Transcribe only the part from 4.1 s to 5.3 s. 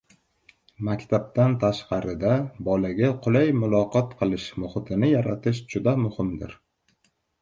qilish muhitini